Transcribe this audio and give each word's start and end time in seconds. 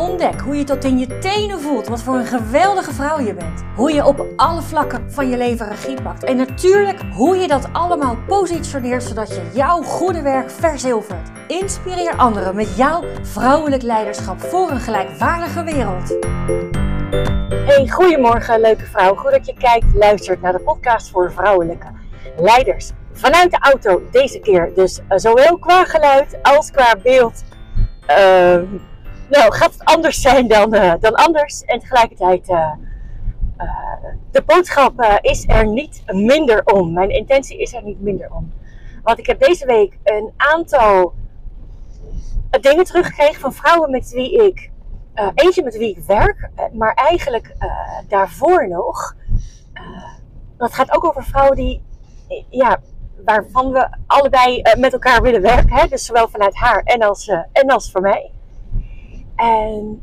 Ontdek 0.00 0.40
hoe 0.40 0.56
je 0.56 0.64
tot 0.64 0.84
in 0.84 0.98
je 0.98 1.18
tenen 1.18 1.60
voelt 1.60 1.88
wat 1.88 2.02
voor 2.02 2.14
een 2.14 2.26
geweldige 2.26 2.92
vrouw 2.92 3.20
je 3.20 3.34
bent. 3.34 3.62
Hoe 3.76 3.92
je 3.92 4.06
op 4.06 4.26
alle 4.36 4.62
vlakken 4.62 5.12
van 5.12 5.28
je 5.28 5.36
leven 5.36 5.68
regie 5.68 6.02
pakt. 6.02 6.24
En 6.24 6.36
natuurlijk 6.36 7.00
hoe 7.12 7.36
je 7.36 7.48
dat 7.48 7.68
allemaal 7.72 8.16
positioneert 8.26 9.02
zodat 9.02 9.28
je 9.28 9.50
jouw 9.54 9.82
goede 9.82 10.22
werk 10.22 10.50
verzilvert. 10.50 11.28
Inspireer 11.46 12.16
anderen 12.16 12.54
met 12.54 12.76
jouw 12.76 13.04
vrouwelijk 13.22 13.82
leiderschap 13.82 14.40
voor 14.40 14.70
een 14.70 14.80
gelijkwaardige 14.80 15.64
wereld. 15.64 16.18
Hey, 17.66 17.88
goedemorgen 17.88 18.60
leuke 18.60 18.84
vrouw. 18.84 19.14
Goed 19.14 19.30
dat 19.30 19.46
je 19.46 19.54
kijkt, 19.54 19.86
luistert 19.94 20.42
naar 20.42 20.52
de 20.52 20.60
podcast 20.60 21.10
voor 21.10 21.32
vrouwelijke 21.32 21.88
leiders. 22.36 22.90
Vanuit 23.12 23.50
de 23.50 23.58
auto 23.60 24.02
deze 24.10 24.40
keer 24.40 24.72
dus 24.74 24.98
uh, 24.98 25.04
zowel 25.18 25.58
qua 25.58 25.84
geluid 25.84 26.38
als 26.42 26.70
qua 26.70 26.96
beeld. 27.02 27.44
Uh, 28.08 28.62
nou, 29.30 29.52
gaat 29.52 29.72
het 29.72 29.84
anders 29.84 30.20
zijn 30.20 30.48
dan, 30.48 30.74
uh, 30.74 30.92
dan 31.00 31.14
anders. 31.14 31.64
En 31.64 31.80
tegelijkertijd, 31.80 32.48
uh, 32.48 32.72
de 34.30 34.42
boodschap 34.46 35.18
is 35.20 35.48
er 35.48 35.66
niet 35.66 36.02
minder 36.06 36.64
om. 36.64 36.92
Mijn 36.92 37.10
intentie 37.10 37.58
is 37.58 37.74
er 37.74 37.82
niet 37.82 38.00
minder 38.00 38.32
om. 38.32 38.52
Want 39.02 39.18
ik 39.18 39.26
heb 39.26 39.40
deze 39.40 39.66
week 39.66 39.98
een 40.04 40.32
aantal 40.36 41.12
dingen 42.60 42.84
teruggekregen 42.84 43.40
van 43.40 43.52
vrouwen 43.52 43.90
met 43.90 44.10
wie 44.10 44.46
ik, 44.46 44.70
eentje 45.34 45.62
met 45.62 45.76
wie 45.76 45.96
ik 45.96 46.04
werk, 46.06 46.50
maar 46.72 46.94
eigenlijk 46.94 47.54
daarvoor 48.08 48.68
nog. 48.68 49.14
dat 50.56 50.74
gaat 50.74 50.94
ook 50.94 51.04
over 51.04 51.24
vrouwen 51.24 51.56
die, 51.56 51.82
ja, 52.48 52.80
waarvan 53.24 53.72
we 53.72 53.96
allebei 54.06 54.62
met 54.78 54.92
elkaar 54.92 55.22
willen 55.22 55.42
werken. 55.42 55.76
Hè? 55.76 55.86
Dus 55.86 56.04
zowel 56.04 56.28
vanuit 56.28 56.56
haar 56.56 56.82
en 56.82 57.02
als, 57.02 57.28
en 57.52 57.68
als 57.68 57.90
voor 57.90 58.00
mij. 58.00 58.32
En 59.40 60.02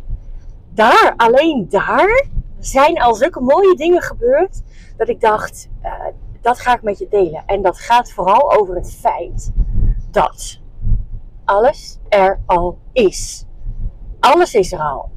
daar, 0.74 1.14
alleen 1.18 1.70
daar, 1.70 2.26
zijn 2.60 3.02
al 3.02 3.16
zulke 3.16 3.40
mooie 3.40 3.76
dingen 3.76 4.02
gebeurd. 4.02 4.62
Dat 4.98 5.10
ik 5.10 5.22
dacht, 5.22 5.70
uh, 5.84 5.92
dat 6.42 6.60
ga 6.60 6.76
ik 6.76 6.82
met 6.82 6.98
je 6.98 7.08
delen. 7.10 7.44
En 7.46 7.62
dat 7.62 7.80
gaat 7.80 8.12
vooral 8.12 8.54
over 8.54 8.76
het 8.76 8.94
feit 8.94 9.52
dat 10.12 10.62
alles 11.46 12.00
er 12.10 12.40
al 12.46 12.78
is. 12.94 13.46
Alles 14.20 14.54
is 14.54 14.72
er 14.72 14.80
al. 14.80 15.10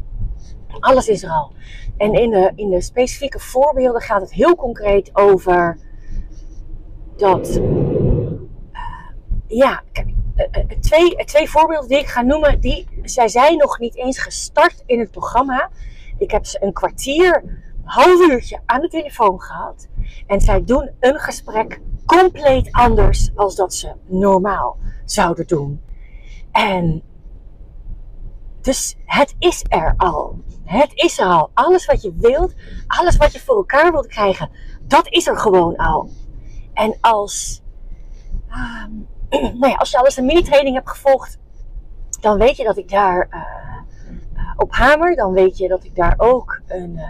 Alles 0.81 1.09
is 1.09 1.23
er 1.23 1.31
al. 1.31 1.53
En 1.97 2.15
in 2.15 2.31
de, 2.31 2.53
in 2.55 2.71
de 2.71 2.81
specifieke 2.81 3.39
voorbeelden 3.39 4.01
gaat 4.01 4.21
het 4.21 4.33
heel 4.33 4.55
concreet 4.55 5.11
over 5.13 5.79
dat. 7.17 7.57
Uh, 7.57 7.63
ja, 9.47 9.83
twee, 10.81 11.15
twee 11.25 11.51
voorbeelden 11.51 11.89
die 11.89 11.99
ik 11.99 12.09
ga 12.09 12.23
noemen, 12.23 12.61
die, 12.61 12.89
zij 13.03 13.29
zijn 13.29 13.57
nog 13.57 13.79
niet 13.79 13.97
eens 13.97 14.19
gestart 14.19 14.83
in 14.87 14.99
het 14.99 15.11
programma. 15.11 15.71
Ik 16.19 16.31
heb 16.31 16.47
ze 16.47 16.63
een 16.63 16.73
kwartier, 16.73 17.45
half 17.85 18.29
uurtje 18.29 18.61
aan 18.67 18.81
de 18.81 18.89
telefoon 18.89 19.41
gehad. 19.41 19.89
En 20.27 20.41
zij 20.41 20.65
doen 20.65 20.91
een 21.01 21.19
gesprek 21.19 21.81
compleet 22.07 22.69
anders 22.73 23.31
als 23.35 23.57
dat 23.57 23.75
ze 23.75 23.93
normaal 24.07 24.79
zouden 25.05 25.47
doen. 25.47 25.83
En 26.53 27.03
dus 28.61 28.97
het 29.05 29.35
is 29.39 29.65
er 29.69 29.95
al. 29.97 30.39
Het 30.65 30.91
is 30.95 31.19
er 31.19 31.27
al. 31.27 31.51
Alles 31.55 31.87
wat 31.87 32.03
je 32.03 32.13
wilt, 32.17 32.55
alles 32.87 33.17
wat 33.17 33.33
je 33.33 33.41
voor 33.41 33.57
elkaar 33.57 33.93
wilt 33.93 34.07
krijgen, 34.07 34.51
dat 34.83 35.09
is 35.09 35.27
er 35.27 35.39
gewoon 35.39 35.77
al. 35.77 36.11
En 36.75 36.99
als, 37.01 37.63
um, 38.49 39.07
nou 39.61 39.69
ja, 39.69 39.75
als 39.75 39.91
je 39.91 39.99
alles 39.99 40.17
een 40.17 40.25
mini-training 40.25 40.75
hebt 40.75 40.89
gevolgd, 40.89 41.39
dan 42.21 42.39
weet 42.39 42.57
je 42.57 42.65
dat 42.65 42.77
ik 42.77 42.89
daar 42.89 43.29
uh, 43.31 44.53
op 44.57 44.73
hamer. 44.73 45.17
Dan 45.17 45.33
weet 45.33 45.59
je 45.59 45.69
dat 45.69 45.85
ik 45.85 45.95
daar 45.95 46.15
ook 46.17 46.61
een, 46.67 46.91
uh, 46.91 47.03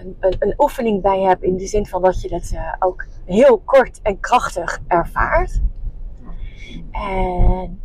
een, 0.00 0.16
een, 0.20 0.36
een, 0.38 0.54
oefening 0.56 1.02
bij 1.02 1.20
heb. 1.20 1.42
In 1.42 1.56
de 1.56 1.66
zin 1.66 1.86
van 1.86 2.02
dat 2.02 2.20
je 2.20 2.28
dat 2.28 2.52
ook 2.78 3.06
heel 3.24 3.58
kort 3.58 4.00
en 4.02 4.20
krachtig 4.20 4.80
ervaart. 4.86 5.60
En 6.90 7.80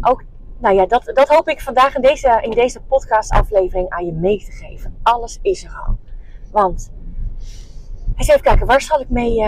ook, 0.00 0.24
nou 0.58 0.74
ja, 0.74 0.86
dat, 0.86 1.10
dat 1.14 1.28
hoop 1.28 1.48
ik 1.48 1.60
vandaag 1.60 1.94
in 1.94 2.02
deze, 2.02 2.38
in 2.42 2.50
deze 2.50 2.80
podcast 2.80 3.30
aflevering 3.30 3.88
aan 3.88 4.06
je 4.06 4.12
mee 4.12 4.38
te 4.38 4.52
geven. 4.52 4.98
Alles 5.02 5.38
is 5.42 5.64
er 5.64 5.82
al. 5.86 5.98
Want, 6.52 6.92
eens 8.16 8.28
even 8.28 8.42
kijken, 8.42 8.66
waar 8.66 8.80
zal 8.80 9.00
ik 9.00 9.10
mee 9.10 9.44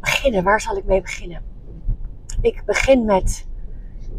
beginnen? 0.00 0.44
Waar 0.44 0.60
zal 0.60 0.76
ik 0.76 0.84
mee 0.84 1.00
beginnen? 1.00 1.54
Ik 2.40 2.62
begin 2.64 3.04
met. 3.04 3.46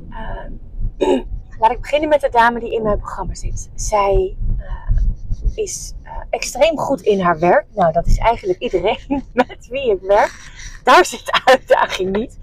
Uh, 0.09 1.19
laat 1.59 1.71
ik 1.71 1.81
beginnen 1.81 2.09
met 2.09 2.21
de 2.21 2.29
dame 2.29 2.59
die 2.59 2.73
in 2.73 2.83
mijn 2.83 2.97
programma 2.97 3.35
zit. 3.35 3.69
Zij 3.75 4.37
uh, 4.57 4.97
is 5.55 5.93
uh, 6.03 6.11
extreem 6.29 6.77
goed 6.77 7.01
in 7.01 7.19
haar 7.19 7.39
werk. 7.39 7.65
Nou, 7.75 7.93
dat 7.93 8.05
is 8.05 8.17
eigenlijk 8.17 8.59
iedereen 8.59 8.99
met 9.33 9.67
wie 9.69 9.91
ik 9.91 10.01
werk. 10.01 10.55
Daar 10.83 11.05
zit 11.05 11.25
de 11.25 11.41
uitdaging 11.51 12.15
niet. 12.15 12.37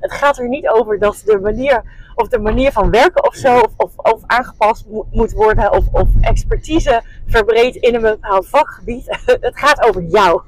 Het 0.00 0.12
gaat 0.12 0.38
er 0.38 0.48
niet 0.48 0.68
over 0.68 0.98
dat 0.98 1.22
de 1.24 1.38
manier 1.38 1.82
of 2.14 2.28
de 2.28 2.38
manier 2.38 2.72
van 2.72 2.90
werken 2.90 3.26
of 3.26 3.34
zo, 3.34 3.60
of, 3.76 3.92
of, 3.96 4.22
aangepast 4.26 4.86
mo 4.88 5.06
moet 5.10 5.32
worden, 5.32 5.72
of, 5.72 5.84
of 5.92 6.08
expertise 6.20 7.02
verbreed 7.26 7.76
in 7.76 7.94
een 7.94 8.00
bepaald 8.00 8.48
vakgebied. 8.48 9.06
Het 9.40 9.58
gaat 9.58 9.82
over 9.82 10.02
jou. 10.02 10.42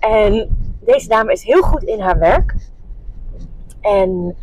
En 0.00 0.58
deze 0.80 1.08
dame 1.08 1.32
is 1.32 1.42
heel 1.42 1.62
goed 1.62 1.82
in 1.82 2.00
haar 2.00 2.18
werk. 2.18 2.54
En 3.80 4.36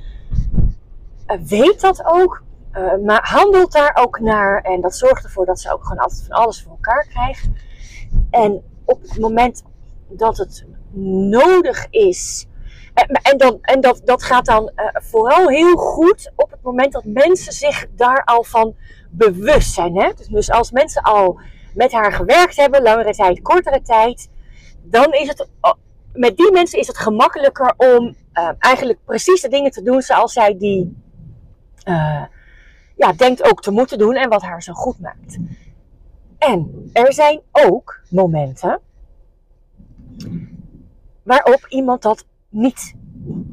uh, 1.28 1.38
weet 1.48 1.81
dat 1.81 2.06
ook, 2.06 2.44
uh, 2.74 3.06
maar 3.06 3.28
handelt 3.30 3.72
daar 3.72 3.98
ook 4.02 4.20
naar. 4.20 4.62
En 4.62 4.81
dat 4.81 4.96
zorgt 4.96 5.24
ervoor 5.24 5.46
dat 5.46 5.59
ze 5.59 5.74
ook 5.74 5.84
gewoon 5.84 6.03
altijd 6.03 6.24
van 6.28 6.38
alles 6.38 6.62
voor 6.62 6.72
elkaar 6.72 7.08
krijgt. 7.09 7.50
En 8.30 8.64
op 8.86 9.02
het 9.02 9.20
moment 9.20 9.64
dat 10.08 10.38
het 10.38 10.66
nodig 11.30 11.88
is. 11.90 12.48
En, 12.94 13.08
en, 13.08 13.38
dan, 13.38 13.58
en 13.62 13.81
dat, 13.81 14.02
dat 14.06 14.24
gaat 14.24 14.46
dan 14.46 14.72
vooral 14.94 15.48
heel 15.48 15.75
goed 15.75 16.31
op 16.36 16.52
het 16.52 16.62
moment 16.62 16.92
dat 16.92 17.04
mensen 17.06 17.54
zich 17.54 17.88
daar 17.96 18.24
al 18.24 18.44
van 18.44 18.75
bewust 19.09 19.74
zijn. 19.74 20.00
Hè? 20.00 20.12
Dus, 20.16 20.28
dus 20.28 20.52
als 20.52 20.72
mensen 20.72 21.02
al 21.02 21.40
met 21.74 21.92
haar 21.92 22.14
gewerkt 22.14 22.56
hebben, 22.56 22.81
langere 22.81 23.14
tijd, 23.14 23.42
kortere 23.42 23.81
tijd, 23.81 24.30
dan 24.84 25.14
is 25.14 25.28
het 25.28 25.48
met 26.17 26.38
die 26.38 26.51
mensen 26.51 26.79
is 26.79 26.88
het 26.88 26.97
gemakkelijker 26.97 27.73
om 27.78 28.16
uh, 28.33 28.50
eigenlijk 28.59 29.00
precies 29.05 29.41
de 29.41 29.50
dingen 29.50 29.72
te 29.72 29.81
doen 29.81 30.01
zoals 30.01 30.33
zij 30.33 30.57
die 30.57 30.97
uh, 31.88 32.23
ja, 32.95 33.13
denkt 33.13 33.44
ook 33.44 33.61
te 33.61 33.72
moeten 33.72 33.97
doen 33.97 34.16
en 34.16 34.29
wat 34.29 34.41
haar 34.41 34.63
zo 34.63 34.73
goed 34.73 35.00
maakt. 35.00 35.38
En 36.38 36.89
er 36.94 37.13
zijn 37.13 37.41
ook 37.51 38.01
momenten 38.09 38.79
waarop 41.23 41.66
iemand 41.69 42.01
dat 42.01 42.25
niet 42.50 42.95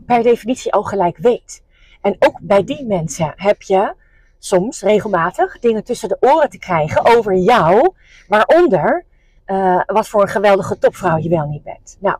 per 0.06 0.22
definitie 0.22 0.72
al 0.72 0.82
gelijk 0.82 1.16
weet. 1.16 1.62
En 2.00 2.16
ook 2.18 2.38
bij 2.40 2.64
die 2.64 2.86
mensen 2.86 3.32
heb 3.36 3.62
je 3.62 3.94
soms 4.38 4.82
regelmatig 4.82 5.58
dingen 5.58 5.84
tussen 5.84 6.08
de 6.08 6.16
oren 6.20 6.50
te 6.50 6.58
krijgen 6.58 7.16
over 7.16 7.36
jou, 7.36 7.92
waaronder 8.28 9.04
uh, 9.46 9.80
wat 9.86 10.08
voor 10.08 10.22
een 10.22 10.28
geweldige 10.28 10.78
topvrouw 10.78 11.18
je 11.18 11.28
wel 11.28 11.46
niet 11.46 11.62
bent. 11.62 11.96
Nou, 12.00 12.16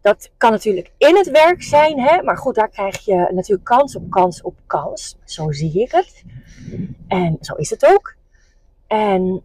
dat 0.00 0.30
kan 0.36 0.50
natuurlijk 0.50 0.92
in 0.96 1.16
het 1.16 1.30
werk 1.30 1.62
zijn, 1.62 2.00
hè? 2.00 2.22
maar 2.22 2.36
goed, 2.36 2.54
daar 2.54 2.68
krijg 2.68 3.04
je 3.04 3.30
natuurlijk 3.34 3.64
kans 3.64 3.96
op 3.96 4.10
kans 4.10 4.42
op 4.42 4.58
kans. 4.66 5.18
Zo 5.24 5.52
zie 5.52 5.80
ik 5.80 5.92
het. 5.92 6.24
En 7.08 7.36
zo 7.40 7.54
is 7.54 7.70
het 7.70 7.86
ook. 7.86 8.14
En 8.86 9.42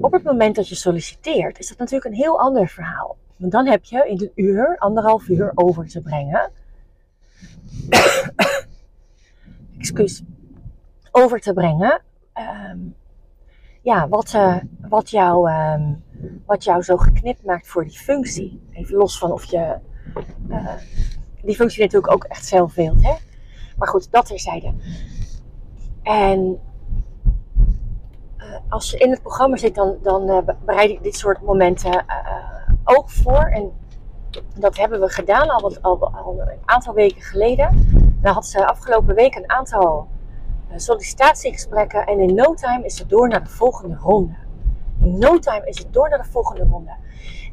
op 0.00 0.12
het 0.12 0.22
moment 0.22 0.56
dat 0.56 0.68
je 0.68 0.74
solliciteert, 0.74 1.58
is 1.58 1.68
dat 1.68 1.78
natuurlijk 1.78 2.04
een 2.04 2.20
heel 2.20 2.40
ander 2.40 2.68
verhaal. 2.68 3.16
Want 3.36 3.52
dan 3.52 3.66
heb 3.66 3.84
je 3.84 4.08
in 4.08 4.20
een 4.20 4.32
uur, 4.34 4.76
anderhalf 4.78 5.28
uur 5.28 5.52
over 5.54 5.88
te 5.88 6.00
brengen. 6.00 6.50
Excuus. 9.78 10.22
Over 11.10 11.40
te 11.40 11.52
brengen. 11.52 12.02
Um, 12.70 12.94
ja, 13.82 14.08
wat, 14.08 14.32
uh, 14.32 14.56
wat 14.80 15.10
jou. 15.10 15.50
Um, 15.50 16.04
wat 16.46 16.64
jou 16.64 16.82
zo 16.82 16.96
geknipt 16.96 17.44
maakt 17.44 17.68
voor 17.68 17.84
die 17.84 17.98
functie. 17.98 18.62
Even 18.72 18.96
los 18.96 19.18
van 19.18 19.32
of 19.32 19.44
je 19.44 19.78
uh, 20.48 20.68
die 21.42 21.54
functie 21.54 21.82
natuurlijk 21.82 22.12
ook 22.12 22.24
echt 22.24 22.46
zelf 22.46 22.74
wilt. 22.74 23.02
Hè? 23.02 23.14
Maar 23.76 23.88
goed, 23.88 24.10
dat 24.10 24.26
terzijde. 24.26 24.74
En 26.02 26.60
uh, 28.38 28.56
als 28.68 28.90
je 28.90 28.98
in 28.98 29.10
het 29.10 29.22
programma 29.22 29.56
zit, 29.56 29.74
dan, 29.74 29.96
dan 30.02 30.30
uh, 30.30 30.38
bereid 30.64 30.90
ik 30.90 31.02
dit 31.02 31.16
soort 31.16 31.42
momenten 31.42 32.04
ook 32.84 33.10
voor. 33.10 33.44
En 33.44 33.72
Dat 34.58 34.76
hebben 34.76 35.00
we 35.00 35.08
gedaan 35.08 35.48
al, 35.48 35.60
wat, 35.60 35.82
al, 35.82 36.40
een 36.40 36.58
aantal 36.64 36.94
weken 36.94 37.22
geleden. 37.22 37.88
Dan 38.20 38.34
had 38.34 38.46
ze 38.46 38.66
afgelopen 38.66 39.14
week 39.14 39.34
een 39.34 39.50
aantal 39.50 40.08
eh, 40.68 40.78
sollicitatiegesprekken. 40.78 42.06
En 42.06 42.18
in 42.18 42.34
no 42.34 42.54
time 42.54 42.84
is 42.84 42.96
ze 42.96 43.06
door 43.06 43.28
naar 43.28 43.42
de 43.44 43.50
volgende 43.50 43.96
ronde. 43.96 44.34
In 45.02 45.18
no 45.18 45.38
time 45.38 45.66
is 45.66 45.78
het 45.78 45.92
door 45.92 46.08
naar 46.08 46.22
de 46.22 46.30
volgende 46.30 46.64
ronde. 46.70 46.96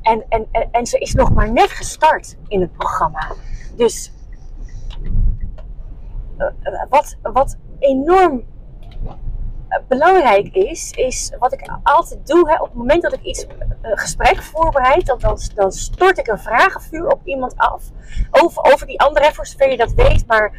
En, 0.01 0.25
en, 0.29 0.47
en, 0.51 0.67
en 0.71 0.85
ze 0.85 0.97
is 0.97 1.13
nog 1.13 1.33
maar 1.33 1.51
net 1.51 1.69
gestart 1.69 2.37
in 2.47 2.61
het 2.61 2.73
programma. 2.73 3.31
Dus 3.75 4.13
uh, 6.37 6.83
wat, 6.89 7.17
wat 7.21 7.57
enorm 7.79 8.43
belangrijk 9.87 10.53
is, 10.53 10.91
is 10.91 11.31
wat 11.39 11.53
ik 11.53 11.71
altijd 11.83 12.27
doe. 12.27 12.49
Hè, 12.49 12.55
op 12.55 12.67
het 12.67 12.73
moment 12.73 13.01
dat 13.01 13.13
ik 13.13 13.21
iets, 13.21 13.47
een 13.81 13.97
gesprek 13.97 14.41
voorbereid, 14.41 15.05
dan, 15.05 15.19
dan, 15.19 15.39
dan 15.55 15.71
stort 15.71 16.17
ik 16.17 16.27
een 16.27 16.39
vragenvuur 16.39 17.07
op 17.07 17.21
iemand 17.23 17.57
af. 17.57 17.83
Over, 18.31 18.63
over 18.63 18.87
die 18.87 19.01
andere, 19.01 19.33
voor 19.33 19.47
zover 19.47 19.71
je 19.71 19.77
dat 19.77 19.93
weet. 19.93 20.27
Maar 20.27 20.51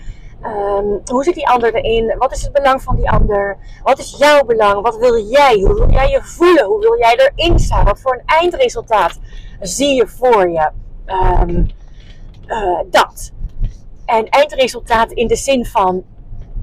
um, 0.43 1.01
hoe 1.05 1.25
zit 1.25 1.35
die 1.35 1.49
ander 1.49 1.75
erin? 1.75 2.19
Wat 2.19 2.33
is 2.33 2.43
het 2.43 2.53
belang 2.53 2.83
van 2.83 2.97
die 2.97 3.11
ander? 3.11 3.57
Wat 3.83 3.99
is 3.99 4.17
jouw 4.19 4.45
belang? 4.45 4.83
Wat 4.83 4.97
wil 4.97 5.19
jij? 5.19 5.61
Hoe 5.61 5.75
wil 5.75 5.91
jij 5.91 6.11
je 6.11 6.23
voelen? 6.23 6.65
Hoe 6.65 6.81
wil 6.81 6.99
jij 6.99 7.33
erin 7.35 7.59
staan? 7.59 7.85
Wat 7.85 8.01
voor 8.01 8.13
een 8.13 8.23
eindresultaat 8.27 9.19
zie 9.61 9.95
je 9.95 10.07
voor 10.07 10.51
je? 10.51 10.71
Um, 11.07 11.67
uh, 12.47 12.81
dat. 12.87 13.33
En 14.05 14.29
eindresultaat 14.29 15.13
in 15.13 15.27
de 15.27 15.37
zin 15.37 15.67
van 15.67 16.05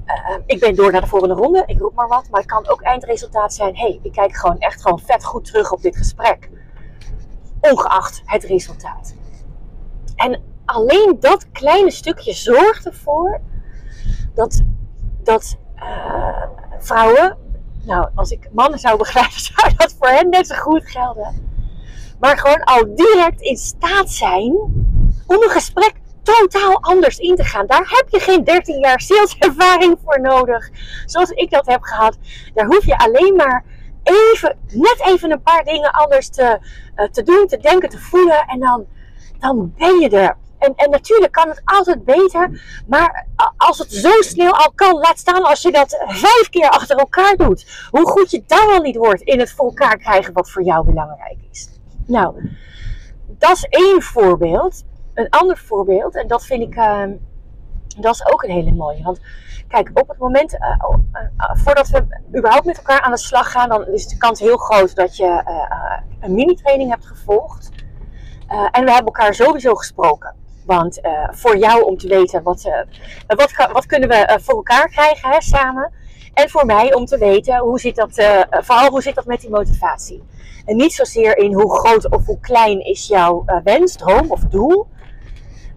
uh, 0.06 0.36
ik 0.46 0.60
ben 0.60 0.74
door 0.74 0.92
naar 0.92 1.00
de 1.00 1.06
volgende 1.06 1.34
ronde, 1.34 1.62
ik 1.66 1.78
roep 1.78 1.94
maar 1.94 2.08
wat. 2.08 2.28
Maar 2.30 2.40
het 2.40 2.50
kan 2.50 2.68
ook 2.68 2.82
eindresultaat 2.82 3.54
zijn, 3.54 3.76
hey, 3.76 3.98
ik 4.02 4.12
kijk 4.12 4.36
gewoon 4.36 4.58
echt 4.58 4.82
gewoon 4.82 5.00
vet 5.00 5.24
goed 5.24 5.44
terug 5.44 5.72
op 5.72 5.82
dit 5.82 5.96
gesprek. 5.96 6.50
Ongeacht 7.60 8.22
het 8.24 8.44
resultaat. 8.44 9.14
En 10.16 10.42
alleen 10.64 11.16
dat 11.20 11.50
kleine 11.50 11.90
stukje 11.90 12.32
zorgt 12.32 12.86
ervoor 12.86 13.40
dat, 14.38 14.62
dat 15.22 15.56
uh, 15.76 16.42
vrouwen, 16.78 17.36
nou 17.84 18.08
als 18.14 18.30
ik 18.30 18.48
mannen 18.52 18.78
zou 18.78 18.98
begrijpen, 18.98 19.40
zou 19.54 19.72
dat 19.76 19.94
voor 19.98 20.08
hen 20.08 20.28
net 20.28 20.46
zo 20.46 20.54
goed 20.54 20.90
gelden. 20.90 21.46
Maar 22.20 22.38
gewoon 22.38 22.64
al 22.64 22.94
direct 22.94 23.40
in 23.40 23.56
staat 23.56 24.10
zijn 24.10 24.52
om 25.26 25.42
een 25.42 25.50
gesprek 25.50 25.92
totaal 26.22 26.82
anders 26.82 27.18
in 27.18 27.36
te 27.36 27.44
gaan. 27.44 27.66
Daar 27.66 27.96
heb 27.98 28.06
je 28.08 28.20
geen 28.20 28.44
13 28.44 28.78
jaar 28.78 29.00
saleservaring 29.00 29.98
voor 30.04 30.20
nodig. 30.20 30.70
Zoals 31.06 31.30
ik 31.30 31.50
dat 31.50 31.66
heb 31.66 31.82
gehad. 31.82 32.18
Daar 32.54 32.66
hoef 32.66 32.84
je 32.84 32.98
alleen 32.98 33.36
maar 33.36 33.64
even, 34.02 34.58
net 34.68 35.02
even 35.04 35.30
een 35.30 35.42
paar 35.42 35.64
dingen 35.64 35.90
anders 35.90 36.28
te, 36.28 36.58
uh, 36.96 37.08
te 37.08 37.22
doen, 37.22 37.46
te 37.46 37.56
denken, 37.56 37.88
te 37.88 37.98
voelen. 37.98 38.46
En 38.46 38.60
dan, 38.60 38.86
dan 39.38 39.74
ben 39.76 39.98
je 40.00 40.08
er. 40.08 40.36
En, 40.58 40.72
en 40.76 40.90
natuurlijk 40.90 41.32
kan 41.32 41.48
het 41.48 41.62
altijd 41.64 42.04
beter. 42.04 42.60
Maar 42.86 43.26
als 43.56 43.78
het 43.78 43.92
zo 43.92 44.10
snel 44.20 44.52
al 44.52 44.72
kan, 44.74 44.98
laat 44.98 45.18
staan 45.18 45.42
als 45.42 45.62
je 45.62 45.72
dat 45.72 46.04
vijf 46.06 46.48
keer 46.50 46.68
achter 46.68 46.96
elkaar 46.96 47.36
doet. 47.36 47.88
Hoe 47.90 48.06
goed 48.06 48.30
je 48.30 48.42
dan 48.46 48.66
wel 48.66 48.80
niet 48.80 48.96
wordt 48.96 49.22
in 49.22 49.38
het 49.40 49.52
voor 49.52 49.66
elkaar 49.66 49.98
krijgen 49.98 50.32
wat 50.32 50.50
voor 50.50 50.62
jou 50.62 50.84
belangrijk 50.84 51.38
is. 51.50 51.68
Nou, 52.06 52.50
dat 53.26 53.56
is 53.56 53.64
één 53.64 54.02
voorbeeld 54.02 54.84
een 55.18 55.30
ander 55.30 55.58
voorbeeld, 55.58 56.16
en 56.16 56.26
dat 56.26 56.44
vind 56.44 56.62
ik, 56.62 56.74
uh, 56.74 57.02
dat 57.96 58.14
is 58.14 58.32
ook 58.32 58.42
een 58.42 58.50
hele 58.50 58.72
mooie. 58.72 59.02
Want 59.02 59.20
kijk, 59.68 59.90
op 59.94 60.08
het 60.08 60.18
moment, 60.18 60.54
uh, 60.54 60.60
uh, 61.12 61.50
voordat 61.54 61.88
we 61.88 62.06
überhaupt 62.36 62.66
met 62.66 62.76
elkaar 62.76 63.00
aan 63.00 63.10
de 63.10 63.18
slag 63.18 63.50
gaan, 63.50 63.68
dan 63.68 63.86
is 63.86 64.06
de 64.06 64.16
kans 64.16 64.40
heel 64.40 64.56
groot 64.56 64.94
dat 64.94 65.16
je 65.16 65.42
een 66.20 66.34
mini-training 66.34 66.90
hebt 66.90 67.06
gevolgd. 67.06 67.70
en 68.48 68.84
we 68.84 68.92
hebben 68.92 69.12
elkaar 69.12 69.34
sowieso 69.34 69.74
gesproken. 69.74 70.34
Want 70.68 71.00
voor 71.30 71.56
jou 71.56 71.82
om 71.82 71.96
te 71.96 72.08
weten 72.08 72.42
wat, 72.42 72.70
wat, 73.26 73.52
wat 73.72 73.86
kunnen 73.86 74.08
we 74.08 74.38
voor 74.42 74.54
elkaar 74.54 74.88
krijgen 74.88 75.30
hè, 75.30 75.40
samen. 75.40 75.92
En 76.34 76.50
voor 76.50 76.66
mij 76.66 76.94
om 76.94 77.04
te 77.04 77.18
weten 77.18 77.58
hoe 77.58 77.80
zit 77.80 77.96
dat, 77.96 78.14
vooral 78.50 78.90
hoe 78.90 79.02
zit 79.02 79.14
dat 79.14 79.26
met 79.26 79.40
die 79.40 79.50
motivatie. 79.50 80.22
En 80.64 80.76
niet 80.76 80.92
zozeer 80.92 81.38
in 81.38 81.54
hoe 81.54 81.78
groot 81.78 82.10
of 82.10 82.26
hoe 82.26 82.40
klein 82.40 82.84
is 82.84 83.06
jouw 83.06 83.44
wens, 83.64 83.96
droom 83.96 84.30
of 84.30 84.40
doel. 84.40 84.86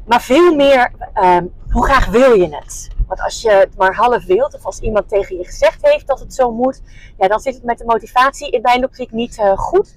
Maar 0.06 0.22
veel 0.22 0.56
meer, 0.56 0.92
um, 1.24 1.54
hoe 1.70 1.86
graag 1.86 2.08
wil 2.08 2.34
je 2.34 2.56
het? 2.56 2.90
Want 3.08 3.22
als 3.22 3.42
je 3.42 3.52
het 3.52 3.78
maar 3.78 3.96
half 3.96 4.26
wilt, 4.26 4.54
of 4.54 4.66
als 4.66 4.80
iemand 4.80 5.10
tegen 5.10 5.38
je 5.38 5.46
gezegd 5.46 5.78
heeft 5.82 6.08
dat 6.08 6.20
het 6.20 6.34
zo 6.34 6.52
moet, 6.52 6.82
ja, 7.18 7.28
dan 7.28 7.40
zit 7.40 7.54
het 7.54 7.64
met 7.64 7.78
de 7.78 7.86
motivatie 7.86 8.52
in 8.52 8.62
mijn 8.62 8.84
optiek 8.84 9.12
niet 9.12 9.42
goed. 9.56 9.96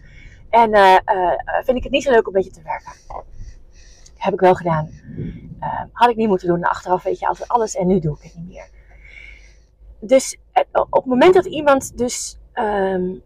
En 0.50 0.70
vind 1.64 1.76
ik 1.76 1.82
het 1.82 1.92
niet 1.92 2.02
zo 2.02 2.10
leuk 2.10 2.28
om 2.28 2.34
een 2.34 2.42
beetje 2.42 2.60
te 2.60 2.62
werken. 2.64 2.92
Heb 4.24 4.32
ik 4.32 4.40
wel 4.40 4.54
gedaan. 4.54 4.90
Ehm, 5.60 5.86
had 5.92 6.10
ik 6.10 6.16
niet 6.16 6.28
moeten 6.28 6.48
doen. 6.48 6.64
Achteraf 6.64 7.02
weet 7.02 7.18
je 7.18 7.26
altijd 7.26 7.48
alles 7.48 7.74
en 7.74 7.86
nu 7.86 7.98
doe 7.98 8.16
ik 8.16 8.22
het 8.22 8.34
niet 8.36 8.46
meer. 8.46 8.68
Dus 10.00 10.38
op 10.72 10.92
het 10.92 11.04
moment 11.04 11.34
dat 11.34 11.44
iemand 11.44 11.98
dus 11.98 12.38
um, 12.54 13.22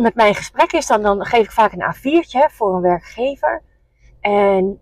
met 0.00 0.14
mij 0.14 0.28
in 0.28 0.34
gesprek 0.34 0.72
is, 0.72 0.86
dan, 0.86 1.02
dan 1.02 1.24
geef 1.24 1.44
ik 1.44 1.50
vaak 1.50 1.72
een 1.72 1.94
A4'tje 1.94 2.52
voor 2.52 2.74
een 2.74 2.80
werkgever. 2.80 3.62
En 4.20 4.80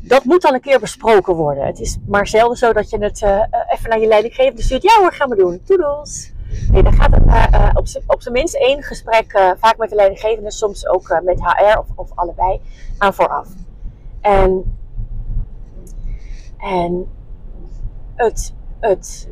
dat 0.00 0.24
moet 0.24 0.42
dan 0.42 0.54
een 0.54 0.60
keer 0.60 0.80
besproken 0.80 1.34
worden. 1.34 1.66
Het 1.66 1.80
is 1.80 1.98
maar 2.06 2.26
zelden 2.26 2.56
zo 2.56 2.72
dat 2.72 2.90
je 2.90 2.98
het 2.98 3.20
uh, 3.20 3.42
even 3.68 3.90
naar 3.90 4.00
je 4.00 4.06
leidinggevende 4.06 4.62
stuurt. 4.62 4.82
Ja 4.82 4.98
hoor, 4.98 5.12
gaan 5.12 5.28
we 5.28 5.36
doen. 5.36 5.62
Toedels. 5.64 6.32
Nee, 6.70 6.82
dan 6.82 6.92
gaat 6.92 7.10
het 7.10 7.26
uh, 7.26 7.70
op, 7.74 7.86
op 8.06 8.22
zijn 8.22 8.34
minst 8.34 8.54
één 8.54 8.82
gesprek, 8.82 9.54
vaak 9.58 9.76
met 9.76 9.88
de 9.88 9.94
leidinggevende, 9.94 10.50
soms 10.50 10.86
ook 10.86 11.20
met 11.22 11.40
HR 11.40 11.78
of, 11.78 11.86
of 11.94 12.10
allebei, 12.14 12.60
aan 12.98 13.14
vooraf. 13.14 13.48
En, 14.26 14.78
en 16.56 17.08
het, 18.14 18.54
het 18.80 19.28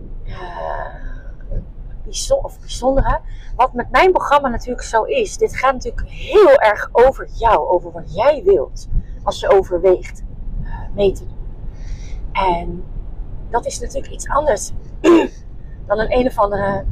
of 2.42 2.60
bijzondere, 2.60 3.20
wat 3.56 3.72
met 3.72 3.90
mijn 3.90 4.12
programma 4.12 4.48
natuurlijk 4.48 4.86
zo 4.86 5.02
is, 5.02 5.36
dit 5.36 5.56
gaat 5.56 5.72
natuurlijk 5.72 6.08
heel 6.08 6.60
erg 6.60 6.88
over 6.92 7.28
jou, 7.32 7.68
over 7.68 7.92
wat 7.92 8.14
jij 8.14 8.42
wilt 8.44 8.88
als 9.22 9.40
je 9.40 9.48
overweegt 9.48 10.22
mee 10.94 11.12
te 11.12 11.26
doen. 11.26 11.38
En 12.32 12.84
dat 13.50 13.66
is 13.66 13.80
natuurlijk 13.80 14.12
iets 14.12 14.28
anders 14.28 14.72
dan 15.86 15.98
een 15.98 16.12
een 16.18 16.26
of 16.26 16.38
andere, 16.38 16.84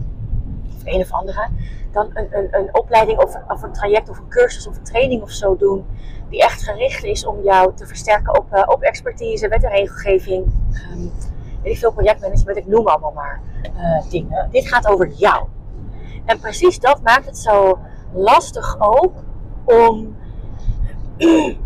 of 0.83 0.95
een 0.95 1.01
of 1.01 1.13
andere, 1.13 1.49
dan 1.93 2.11
een, 2.15 2.29
een, 2.31 2.49
een 2.51 2.69
opleiding 2.75 3.19
of, 3.19 3.37
of 3.49 3.63
een 3.63 3.73
traject 3.73 4.09
of 4.09 4.19
een 4.19 4.29
cursus 4.29 4.67
of 4.67 4.77
een 4.77 4.83
training 4.83 5.23
of 5.23 5.31
zo 5.31 5.57
doen. 5.57 5.87
Die 6.29 6.43
echt 6.43 6.63
gericht 6.63 7.05
is 7.05 7.27
om 7.27 7.43
jou 7.43 7.75
te 7.75 7.87
versterken 7.87 8.39
op, 8.39 8.47
uh, 8.53 8.63
op 8.67 8.83
expertise, 8.83 9.49
wet 9.49 9.63
en 9.63 9.71
regelgeving, 9.71 10.53
um, 10.93 11.13
veel, 11.75 11.93
projectmanagement, 11.93 12.57
ik 12.57 12.67
noem 12.67 12.87
allemaal 12.87 13.13
maar 13.13 13.41
uh, 13.77 14.11
dingen. 14.11 14.49
Dit 14.51 14.69
gaat 14.69 14.87
over 14.87 15.09
jou. 15.09 15.47
En 16.25 16.39
precies 16.39 16.79
dat 16.79 17.03
maakt 17.03 17.27
het 17.27 17.39
zo 17.39 17.79
lastig 18.13 18.77
ook 18.79 19.15
om 19.65 20.17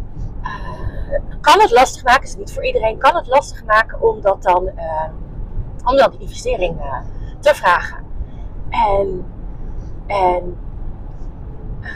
kan 1.40 1.60
het 1.60 1.70
lastig 1.70 2.04
maken, 2.04 2.22
is 2.22 2.36
niet 2.36 2.52
voor 2.52 2.64
iedereen, 2.64 2.98
kan 2.98 3.14
het 3.14 3.26
lastig 3.26 3.64
maken 3.64 4.02
om 4.02 4.20
dat 4.20 4.42
dan, 4.42 4.70
om 5.84 5.96
dan 5.96 6.10
die 6.10 6.20
investering 6.20 6.76
te 7.40 7.54
vragen. 7.54 8.05
En, 8.68 9.26
en, 10.06 10.58
uh, 11.80 11.88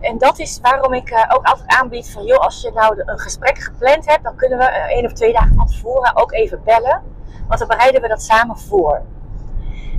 en 0.00 0.18
dat 0.18 0.38
is 0.38 0.60
waarom 0.62 0.92
ik 0.92 1.26
ook 1.34 1.46
altijd 1.46 1.68
aanbied 1.68 2.10
van, 2.10 2.24
joh, 2.24 2.38
als 2.38 2.60
je 2.60 2.70
nou 2.74 3.02
een 3.04 3.18
gesprek 3.18 3.58
gepland 3.58 4.06
hebt, 4.06 4.22
dan 4.22 4.36
kunnen 4.36 4.58
we 4.58 4.64
één 4.64 5.04
of 5.04 5.12
twee 5.12 5.32
dagen 5.32 5.54
van 5.54 5.66
tevoren 5.66 6.16
ook 6.16 6.32
even 6.32 6.60
bellen. 6.64 7.02
Want 7.46 7.58
dan 7.58 7.68
bereiden 7.68 8.02
we 8.02 8.08
dat 8.08 8.22
samen 8.22 8.58
voor. 8.58 9.02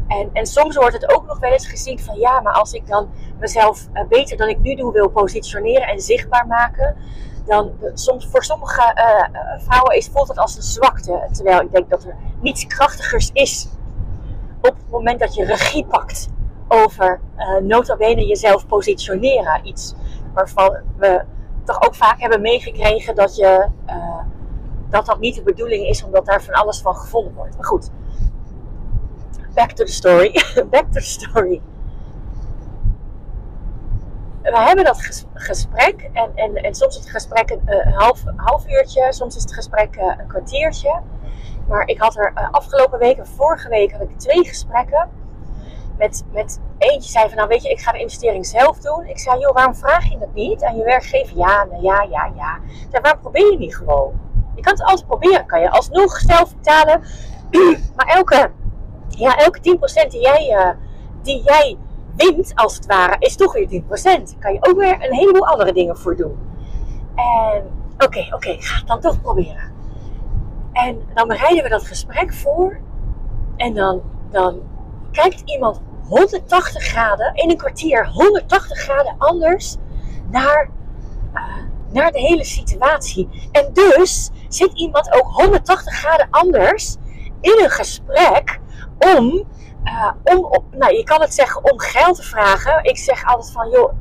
En, 0.07 0.29
en 0.33 0.45
soms 0.45 0.75
wordt 0.75 0.93
het 0.93 1.15
ook 1.15 1.25
nog 1.25 1.39
wel 1.39 1.51
eens 1.51 1.67
gezien 1.67 1.99
van 1.99 2.19
ja, 2.19 2.39
maar 2.39 2.53
als 2.53 2.73
ik 2.73 2.88
dan 2.88 3.09
mezelf 3.39 3.88
beter 4.09 4.38
dan 4.38 4.47
ik 4.49 4.59
nu 4.59 4.75
doe 4.75 4.91
wil 4.91 5.09
positioneren 5.09 5.88
en 5.88 5.99
zichtbaar 5.99 6.47
maken, 6.47 6.95
dan 7.45 7.71
soms 7.93 8.27
voor 8.27 8.43
sommige 8.43 8.93
vrouwen 9.67 9.95
is, 9.95 10.09
voelt 10.13 10.27
het 10.27 10.38
als 10.38 10.55
een 10.55 10.61
zwakte. 10.61 11.27
Terwijl 11.31 11.61
ik 11.61 11.71
denk 11.71 11.89
dat 11.89 12.03
er 12.03 12.15
niets 12.41 12.67
krachtigers 12.67 13.29
is 13.33 13.69
op 14.61 14.75
het 14.75 14.89
moment 14.89 15.19
dat 15.19 15.35
je 15.35 15.45
regie 15.45 15.85
pakt 15.85 16.29
over 16.67 17.19
uh, 17.37 17.57
nota 17.57 17.97
bene 17.97 18.25
jezelf 18.25 18.67
positioneren. 18.67 19.67
Iets 19.67 19.95
waarvan 20.33 20.77
we 20.97 21.23
toch 21.63 21.81
ook 21.81 21.95
vaak 21.95 22.19
hebben 22.19 22.41
meegekregen 22.41 23.15
dat, 23.15 23.35
je, 23.35 23.67
uh, 23.87 24.21
dat 24.89 25.05
dat 25.05 25.19
niet 25.19 25.35
de 25.35 25.43
bedoeling 25.43 25.87
is, 25.87 26.03
omdat 26.03 26.25
daar 26.25 26.43
van 26.43 26.53
alles 26.53 26.81
van 26.81 26.95
gevonden 26.95 27.33
wordt. 27.33 27.55
Maar 27.55 27.65
goed, 27.65 27.89
back 29.53 29.71
to 29.71 29.83
the 29.83 29.91
story. 29.91 30.31
back 30.71 30.85
to 30.91 30.99
the 30.99 31.01
story 31.01 31.61
we 34.51 34.57
hebben 34.57 34.85
dat 34.85 35.25
gesprek 35.33 36.09
en, 36.13 36.31
en, 36.35 36.55
en 36.55 36.75
soms 36.75 36.97
is 36.97 37.03
het 37.03 37.11
gesprek 37.11 37.49
een, 37.49 37.61
een 37.65 37.93
half, 37.93 38.23
half 38.35 38.69
uurtje, 38.69 39.13
soms 39.13 39.35
is 39.35 39.41
het 39.41 39.53
gesprek 39.53 39.95
uh, 39.95 40.03
een 40.17 40.27
kwartiertje. 40.27 41.01
Maar 41.69 41.88
ik 41.88 41.99
had 41.99 42.17
er 42.17 42.31
uh, 42.35 42.51
afgelopen 42.51 42.99
week 42.99 43.17
en 43.17 43.27
vorige 43.27 43.69
week 43.69 43.91
had 43.91 44.01
ik 44.01 44.19
twee 44.19 44.45
gesprekken. 44.45 45.09
met, 45.97 46.25
met 46.31 46.59
eentje 46.77 47.11
zei 47.11 47.27
van, 47.27 47.38
nou 47.38 47.47
weet 47.47 47.63
je, 47.63 47.69
ik 47.69 47.79
ga 47.79 47.91
de 47.91 47.99
investering 47.99 48.45
zelf 48.45 48.77
doen. 48.77 49.05
Ik 49.05 49.19
zei, 49.19 49.39
joh, 49.39 49.53
waarom 49.53 49.75
vraag 49.75 50.09
je 50.09 50.17
dat 50.17 50.33
niet 50.33 50.63
aan 50.63 50.77
je 50.77 50.83
werkgever? 50.83 51.38
Ja, 51.38 51.65
nou 51.71 51.83
ja, 51.83 52.01
ja, 52.09 52.31
ja. 52.35 52.59
Ik 52.91 53.01
waarom 53.01 53.21
probeer 53.21 53.51
je 53.51 53.57
niet 53.57 53.75
gewoon? 53.75 54.19
Je 54.55 54.61
kan 54.61 54.73
het 54.73 54.83
altijd 54.83 55.07
proberen, 55.07 55.45
kan 55.45 55.61
je 55.61 55.69
alsnog 55.69 56.17
zelf 56.17 56.55
betalen. 56.55 57.01
maar 57.95 58.07
elke, 58.07 58.51
ja, 59.07 59.38
elke 59.38 59.59
10% 60.05 60.07
die 60.09 60.21
jij, 60.21 60.51
uh, 60.51 60.69
die 61.21 61.43
jij 61.43 61.77
wint, 62.15 62.51
als 62.55 62.75
het 62.75 62.85
ware, 62.85 63.15
is 63.19 63.35
toch 63.35 63.53
weer 63.53 63.67
10%. 63.67 63.83
Daar 64.03 64.23
kan 64.39 64.53
je 64.53 64.59
ook 64.61 64.77
weer 64.77 64.93
een 64.93 65.13
heleboel 65.13 65.47
andere 65.47 65.73
dingen 65.73 65.97
voor 65.97 66.15
doen. 66.15 66.38
En 67.15 67.71
oké, 67.97 68.27
oké, 68.33 68.55
ga 68.59 68.77
het 68.77 68.88
dan 68.88 68.99
toch 68.99 69.21
proberen. 69.21 69.68
En 70.71 71.01
dan 71.13 71.27
bereiden 71.27 71.63
we 71.63 71.69
dat 71.69 71.88
gesprek 71.88 72.33
voor. 72.33 72.79
En 73.57 73.73
dan, 73.73 74.01
dan 74.31 74.61
kijkt 75.11 75.41
iemand 75.45 75.81
180 76.03 76.83
graden, 76.83 77.35
in 77.35 77.49
een 77.49 77.57
kwartier 77.57 78.07
180 78.07 78.77
graden 78.77 79.15
anders 79.17 79.75
naar, 80.31 80.69
uh, 81.33 81.41
naar 81.91 82.11
de 82.11 82.19
hele 82.19 82.43
situatie. 82.43 83.49
En 83.51 83.69
dus 83.73 84.29
zit 84.47 84.71
iemand 84.73 85.13
ook 85.13 85.31
180 85.31 85.93
graden 85.93 86.27
anders 86.29 86.95
in 87.41 87.59
een 87.63 87.69
gesprek 87.69 88.59
om 89.15 89.47
uh, 89.83 90.12
om, 90.24 90.63
nou, 90.71 90.95
je 90.95 91.03
kan 91.03 91.21
het 91.21 91.33
zeggen 91.33 91.71
om 91.71 91.79
geld 91.79 92.15
te 92.15 92.24
vragen. 92.24 92.83
Ik 92.83 92.98
zeg 92.98 93.25
altijd 93.25 93.51
van, 93.51 93.69
joh, 93.69 93.93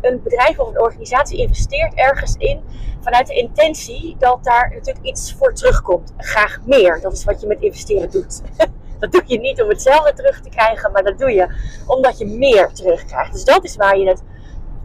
een 0.00 0.22
bedrijf 0.22 0.58
of 0.58 0.68
een 0.68 0.80
organisatie 0.80 1.38
investeert 1.38 1.94
ergens 1.94 2.34
in 2.36 2.60
vanuit 3.00 3.26
de 3.26 3.34
intentie 3.34 4.16
dat 4.18 4.44
daar 4.44 4.70
natuurlijk 4.74 5.06
iets 5.06 5.34
voor 5.38 5.54
terugkomt. 5.54 6.12
Graag 6.16 6.58
meer. 6.64 7.00
Dat 7.00 7.12
is 7.12 7.24
wat 7.24 7.40
je 7.40 7.46
met 7.46 7.60
investeren 7.60 8.10
doet. 8.10 8.42
dat 9.00 9.12
doe 9.12 9.22
je 9.26 9.38
niet 9.38 9.62
om 9.62 9.68
hetzelfde 9.68 10.12
terug 10.12 10.40
te 10.40 10.48
krijgen, 10.48 10.92
maar 10.92 11.04
dat 11.04 11.18
doe 11.18 11.32
je 11.32 11.48
omdat 11.86 12.18
je 12.18 12.26
meer 12.26 12.72
terugkrijgt. 12.72 13.32
Dus 13.32 13.44
dat 13.44 13.64
is 13.64 13.76
waar 13.76 13.98
je 13.98 14.08
het 14.08 14.22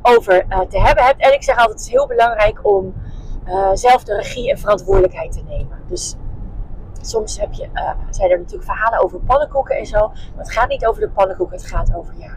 over 0.02 0.46
uh, 0.50 0.60
te 0.60 0.80
hebben 0.80 1.04
hebt. 1.04 1.22
En 1.22 1.34
ik 1.34 1.44
zeg 1.44 1.56
altijd, 1.58 1.78
het 1.78 1.88
is 1.88 1.94
heel 1.94 2.08
belangrijk 2.08 2.60
om 2.68 2.94
uh, 3.48 3.70
zelf 3.74 4.04
de 4.04 4.16
regie 4.16 4.52
en 4.52 4.60
verantwoordelijkheid 4.60 5.32
te 5.32 5.44
nemen. 5.48 5.80
Dus 5.88 6.16
soms 7.02 7.40
heb 7.40 7.54
je, 7.54 7.70
uh, 7.74 7.92
zijn 8.10 8.32
er 8.32 8.38
natuurlijk 8.38 8.70
verhalen 8.70 9.04
over 9.04 9.20
pannenkoeken 9.20 9.78
en 9.78 9.86
zo. 9.86 10.08
Maar 10.08 10.44
het 10.44 10.52
gaat 10.52 10.70
niet 10.70 10.86
over 10.86 11.02
de 11.02 11.10
pannenkoeken, 11.10 11.58
het 11.58 11.66
gaat 11.66 11.96
over 11.96 12.14
jou. 12.18 12.32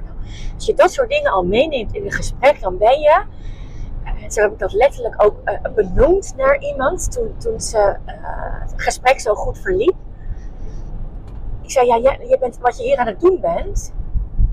Als 0.54 0.66
je 0.66 0.74
dat 0.74 0.92
soort 0.92 1.08
dingen 1.08 1.32
al 1.32 1.44
meeneemt 1.44 1.94
in 1.94 2.04
een 2.04 2.12
gesprek, 2.12 2.60
dan 2.60 2.78
ben 2.78 3.00
je. 3.00 3.22
En 4.22 4.30
zo 4.30 4.40
heb 4.40 4.52
ik 4.52 4.58
dat 4.58 4.72
letterlijk 4.72 5.24
ook 5.24 5.36
uh, 5.44 5.72
benoemd 5.74 6.34
naar 6.36 6.58
iemand 6.58 7.12
toen, 7.12 7.34
toen 7.38 7.60
ze, 7.60 7.96
het 8.60 8.72
gesprek 8.76 9.20
zo 9.20 9.34
goed 9.34 9.58
verliep. 9.58 9.94
Ik 11.62 11.70
zei, 11.70 11.86
ja, 11.86 11.96
je 11.96 12.36
bent, 12.40 12.58
wat 12.58 12.76
je 12.78 12.82
hier 12.84 12.96
aan 12.96 13.06
het 13.06 13.20
doen 13.20 13.40
bent, 13.40 13.92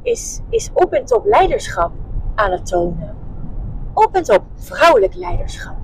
is, 0.01 0.41
is 0.49 0.69
op 0.73 0.93
en 0.93 1.05
top 1.05 1.25
leiderschap 1.25 1.91
aan 2.35 2.51
het 2.51 2.65
tonen. 2.65 3.15
Op 3.93 4.15
en 4.15 4.23
top 4.23 4.43
vrouwelijk 4.55 5.15
leiderschap 5.15 5.80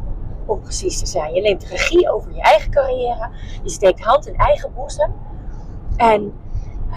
om 0.49 0.61
precies 0.61 0.99
te 0.99 1.05
zijn. 1.05 1.33
Je 1.33 1.41
neemt 1.41 1.63
regie 1.63 2.11
over 2.11 2.33
je 2.33 2.41
eigen 2.41 2.71
carrière. 2.71 3.29
Je 3.63 3.69
steekt 3.69 4.03
hand 4.03 4.27
in 4.27 4.35
eigen 4.35 4.73
boezem. 4.73 5.13
En, 5.95 6.33
uh, 6.89 6.95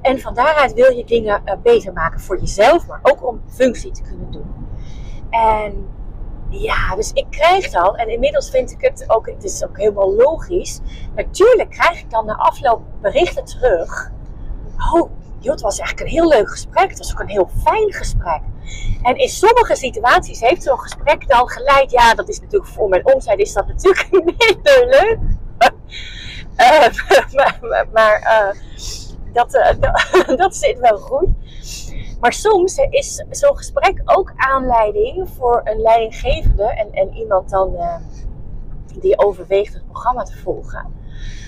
en 0.00 0.20
van 0.20 0.34
daaruit 0.34 0.74
wil 0.74 0.92
je 0.92 1.04
dingen 1.04 1.42
uh, 1.44 1.54
beter 1.62 1.92
maken 1.92 2.20
voor 2.20 2.40
jezelf, 2.40 2.86
maar 2.86 3.00
ook 3.02 3.26
om 3.26 3.40
functie 3.48 3.90
te 3.90 4.02
kunnen 4.02 4.30
doen. 4.30 4.54
En 5.30 5.88
ja, 6.48 6.94
dus 6.94 7.12
ik 7.12 7.26
krijg 7.30 7.70
dan, 7.70 7.96
en 7.96 8.08
inmiddels 8.08 8.50
vind 8.50 8.70
ik 8.70 8.80
het 8.80 9.04
ook, 9.06 9.26
het 9.26 9.44
is 9.44 9.64
ook 9.64 9.78
helemaal 9.78 10.14
logisch. 10.14 10.80
Natuurlijk 11.14 11.70
krijg 11.70 12.00
ik 12.00 12.10
dan 12.10 12.26
na 12.26 12.34
afloop 12.34 12.82
berichten 13.00 13.44
terug. 13.44 14.10
Oh, 14.94 15.10
joh, 15.40 15.52
het 15.52 15.60
was 15.60 15.78
eigenlijk 15.78 16.10
een 16.10 16.16
heel 16.16 16.28
leuk 16.28 16.50
gesprek. 16.50 16.88
Het 16.88 16.98
was 16.98 17.12
ook 17.12 17.20
een 17.20 17.28
heel 17.28 17.50
fijn 17.64 17.92
gesprek. 17.92 18.40
En 19.02 19.16
in 19.16 19.28
sommige 19.28 19.76
situaties 19.76 20.40
heeft 20.40 20.62
zo'n 20.62 20.78
gesprek 20.78 21.28
dan 21.28 21.48
geleid. 21.48 21.90
Ja, 21.90 22.14
dat 22.14 22.28
is 22.28 22.40
natuurlijk 22.40 22.70
voor 22.70 22.88
mijn 22.88 23.06
omzijde 23.06 23.42
is 23.42 23.52
dat 23.52 23.66
natuurlijk 23.66 24.08
minder 24.38 24.86
leuk. 24.86 25.18
uh, 26.56 27.32
maar, 27.60 27.86
maar 27.92 28.20
uh, 28.20 28.60
dat, 29.32 29.54
uh, 29.54 30.36
dat 30.36 30.56
zit 30.56 30.78
wel 30.78 30.98
goed. 30.98 31.28
Maar 32.20 32.32
soms 32.32 32.76
is 32.76 33.24
zo'n 33.30 33.56
gesprek 33.56 34.02
ook 34.04 34.32
aanleiding 34.36 35.28
voor 35.28 35.60
een 35.64 35.80
leidinggevende 35.80 36.64
en, 36.64 36.92
en 36.92 37.12
iemand 37.14 37.50
dan 37.50 37.76
die 39.00 39.18
overweegt 39.18 39.74
het 39.74 39.86
programma 39.86 40.22
te 40.22 40.36
volgen 40.36 40.99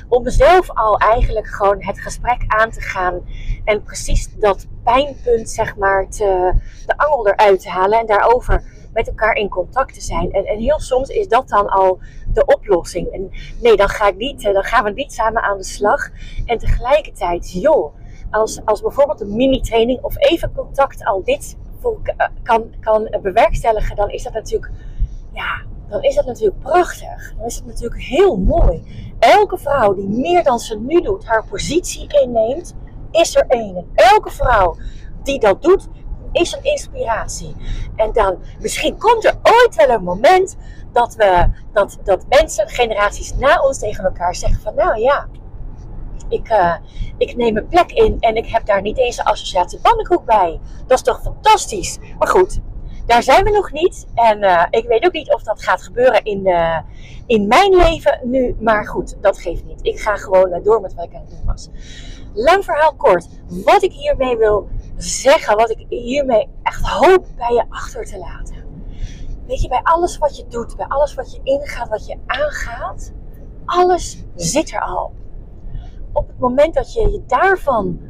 om 0.09 0.29
zelf 0.29 0.71
al 0.71 0.99
eigenlijk 0.99 1.47
gewoon 1.47 1.83
het 1.83 2.01
gesprek 2.01 2.45
aan 2.47 2.71
te 2.71 2.81
gaan 2.81 3.21
en 3.65 3.83
precies 3.83 4.35
dat 4.39 4.67
pijnpunt, 4.85 5.51
zeg 5.51 5.77
maar, 5.77 6.09
te, 6.09 6.53
de 6.87 6.97
angel 6.97 7.29
eruit 7.29 7.61
te 7.61 7.69
halen 7.69 7.99
en 7.99 8.07
daarover 8.07 8.65
met 8.93 9.09
elkaar 9.09 9.35
in 9.35 9.49
contact 9.49 9.95
te 9.95 10.01
zijn. 10.01 10.33
En, 10.33 10.45
en 10.45 10.59
heel 10.59 10.81
soms 10.81 11.09
is 11.09 11.29
dat 11.29 11.49
dan 11.49 11.69
al 11.69 11.99
de 12.33 12.45
oplossing. 12.45 13.09
En 13.09 13.31
nee, 13.61 13.77
dan, 13.77 13.89
ga 13.89 14.09
ik 14.09 14.17
niet, 14.17 14.43
dan 14.43 14.65
gaan 14.65 14.85
we 14.85 14.91
niet 14.91 15.13
samen 15.13 15.43
aan 15.43 15.57
de 15.57 15.65
slag. 15.65 16.11
En 16.47 16.59
tegelijkertijd, 16.59 17.53
joh, 17.53 17.95
als, 18.31 18.65
als 18.65 18.83
bijvoorbeeld 18.83 19.21
een 19.21 19.37
mini-training 19.37 20.03
of 20.03 20.15
even 20.19 20.53
contact 20.55 21.05
al 21.05 21.23
dit 21.25 21.57
kan, 22.43 22.75
kan 22.81 23.17
bewerkstelligen, 23.23 23.97
dan 23.97 24.11
is 24.11 24.23
dat 24.23 24.33
natuurlijk, 24.33 24.73
ja, 25.33 25.63
dan 25.93 26.03
is 26.03 26.15
dat 26.15 26.27
natuurlijk 26.27 26.59
prachtig. 26.59 27.35
Dan 27.37 27.47
is 27.47 27.55
het 27.55 27.67
natuurlijk 27.67 28.03
heel 28.03 28.37
mooi. 28.37 28.83
Elke 29.19 29.59
vrouw 29.59 29.95
die 29.95 30.09
meer 30.09 30.43
dan 30.43 30.59
ze 30.59 30.79
nu 30.79 31.01
doet, 31.01 31.25
haar 31.25 31.45
positie 31.45 32.21
inneemt, 32.23 32.75
is 33.11 33.37
er 33.37 33.45
één. 33.49 33.77
En 33.77 33.87
elke 33.95 34.31
vrouw 34.31 34.77
die 35.23 35.39
dat 35.39 35.63
doet, 35.63 35.89
is 36.33 36.53
een 36.53 36.63
inspiratie. 36.63 37.57
En 37.97 38.13
dan, 38.13 38.39
misschien 38.61 38.99
komt 38.99 39.25
er 39.25 39.39
ooit 39.43 39.75
wel 39.75 39.89
een 39.89 40.03
moment 40.03 40.57
dat, 40.93 41.15
we, 41.15 41.49
dat, 41.73 41.99
dat 42.05 42.25
mensen, 42.29 42.69
generaties 42.69 43.35
na 43.35 43.61
ons 43.61 43.79
tegen 43.79 44.05
elkaar 44.05 44.35
zeggen 44.35 44.63
van, 44.63 44.75
nou 44.75 45.01
ja, 45.01 45.27
ik, 46.29 46.51
uh, 46.51 46.75
ik 47.19 47.37
neem 47.37 47.57
een 47.57 47.69
plek 47.69 47.93
in 47.93 48.17
en 48.21 48.37
ik 48.37 48.47
heb 48.47 48.67
daar 48.67 48.83
niet 48.83 48.99
eens 48.99 49.19
een 49.19 49.25
associatie 49.25 49.79
pannenkoek 49.81 50.25
bij. 50.25 50.61
Dat 50.87 50.99
is 50.99 51.05
toch 51.05 51.21
fantastisch? 51.23 51.99
Maar 52.19 52.29
goed, 52.29 52.61
daar 53.13 53.23
zijn 53.23 53.45
we 53.45 53.51
nog 53.51 53.73
niet. 53.73 54.07
En 54.15 54.43
uh, 54.43 54.67
ik 54.71 54.87
weet 54.87 55.05
ook 55.05 55.13
niet 55.13 55.35
of 55.35 55.43
dat 55.43 55.63
gaat 55.63 55.83
gebeuren 55.83 56.25
in, 56.25 56.47
uh, 56.47 56.79
in 57.27 57.47
mijn 57.47 57.77
leven 57.77 58.21
nu. 58.23 58.57
Maar 58.61 58.87
goed, 58.87 59.17
dat 59.21 59.39
geeft 59.39 59.65
niet. 59.65 59.79
Ik 59.83 60.01
ga 60.01 60.17
gewoon 60.17 60.63
door 60.63 60.81
met 60.81 60.95
wat 60.95 61.05
ik 61.05 61.15
aan 61.15 61.21
het 61.21 61.31
doen 61.31 61.47
was. 61.47 61.69
Lang 62.35 62.65
verhaal 62.65 62.95
kort. 62.95 63.29
Wat 63.65 63.83
ik 63.83 63.93
hiermee 63.93 64.37
wil 64.37 64.69
zeggen, 64.97 65.57
wat 65.57 65.71
ik 65.71 65.87
hiermee 65.89 66.49
echt 66.63 66.87
hoop 66.87 67.27
bij 67.37 67.55
je 67.55 67.65
achter 67.69 68.05
te 68.05 68.19
laten. 68.19 68.57
Weet 69.47 69.63
je, 69.63 69.69
bij 69.69 69.81
alles 69.83 70.19
wat 70.19 70.37
je 70.37 70.47
doet, 70.49 70.77
bij 70.77 70.87
alles 70.87 71.15
wat 71.15 71.33
je 71.33 71.41
ingaat, 71.43 71.89
wat 71.89 72.07
je 72.07 72.19
aangaat, 72.27 73.13
alles 73.65 74.25
zit 74.35 74.73
er 74.73 74.81
al. 74.81 75.13
Op 76.13 76.29
het 76.29 76.39
moment 76.39 76.75
dat 76.75 76.93
je 76.93 77.11
je 77.11 77.23
daarvan 77.27 78.01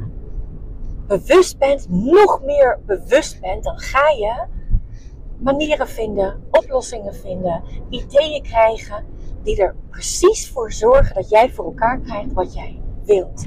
bewust 1.07 1.59
bent, 1.59 1.87
nog 1.89 2.43
meer 2.43 2.81
bewust 2.87 3.41
bent, 3.41 3.65
dan 3.65 3.79
ga 3.79 4.09
je 4.09 4.61
manieren 5.43 5.89
vinden, 5.89 6.43
oplossingen 6.51 7.15
vinden, 7.15 7.63
ideeën 7.89 8.43
krijgen 8.43 9.05
die 9.43 9.63
er 9.63 9.75
precies 9.91 10.51
voor 10.51 10.73
zorgen 10.73 11.15
dat 11.15 11.29
jij 11.29 11.51
voor 11.51 11.65
elkaar 11.65 12.01
krijgt 12.01 12.33
wat 12.33 12.55
jij 12.55 12.81
wilt. 13.05 13.47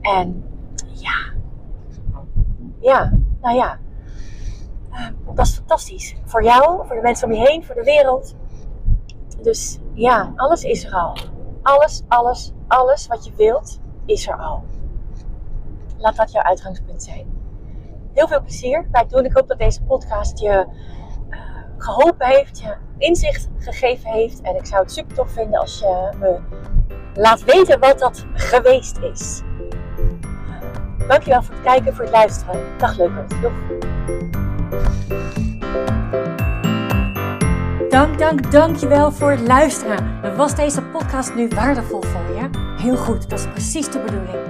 En 0.00 0.44
ja, 0.92 1.32
ja, 2.80 3.12
nou 3.40 3.56
ja, 3.56 3.78
ehm, 4.90 5.12
dat 5.34 5.46
is 5.46 5.54
fantastisch. 5.54 6.16
Voor 6.24 6.44
jou, 6.44 6.86
voor 6.86 6.96
de 6.96 7.02
mensen 7.02 7.28
om 7.28 7.34
je 7.34 7.48
heen, 7.48 7.64
voor 7.64 7.74
de 7.74 7.84
wereld. 7.84 8.34
Dus 9.42 9.78
ja, 9.92 10.32
alles 10.36 10.62
is 10.62 10.84
er 10.84 10.92
al. 10.92 11.16
Alles, 11.62 12.02
alles, 12.08 12.52
alles 12.66 13.06
wat 13.06 13.24
je 13.24 13.32
wilt 13.36 13.80
is 14.04 14.28
er 14.28 14.36
al. 14.36 14.64
Laat 15.98 16.16
dat 16.16 16.32
jouw 16.32 16.42
uitgangspunt 16.42 17.02
zijn. 17.02 17.26
Heel 18.12 18.28
veel 18.28 18.40
plezier 18.40 18.88
bij 18.90 19.00
het 19.00 19.10
doen. 19.10 19.24
Ik 19.24 19.32
hoop 19.32 19.48
dat 19.48 19.58
deze 19.58 19.82
podcast 19.82 20.38
je 20.38 20.66
geholpen 21.82 22.26
heeft, 22.26 22.60
je 22.60 22.74
inzicht 22.98 23.48
gegeven 23.58 24.10
heeft. 24.10 24.40
En 24.40 24.56
ik 24.56 24.66
zou 24.66 24.82
het 24.82 24.92
super 24.92 25.14
tof 25.14 25.32
vinden 25.32 25.60
als 25.60 25.78
je 25.78 26.10
me 26.18 26.38
laat 27.14 27.44
weten 27.44 27.80
wat 27.80 27.98
dat 27.98 28.24
geweest 28.34 28.98
is. 28.98 29.42
Dankjewel 31.08 31.42
voor 31.42 31.54
het 31.54 31.64
kijken, 31.64 31.94
voor 31.94 32.04
het 32.04 32.12
luisteren. 32.12 32.78
Dag 32.78 32.96
leukers. 32.96 33.40
Doeg. 33.40 33.52
Dank, 37.88 38.18
dank, 38.18 38.52
dankjewel 38.52 39.12
voor 39.12 39.30
het 39.30 39.40
luisteren. 39.40 40.36
Was 40.36 40.54
deze 40.54 40.82
podcast 40.82 41.34
nu 41.34 41.48
waardevol 41.48 42.02
voor 42.02 42.36
je? 42.36 42.48
Heel 42.82 42.96
goed, 42.96 43.30
dat 43.30 43.38
is 43.38 43.46
precies 43.46 43.90
de 43.90 43.98
bedoeling. 43.98 44.49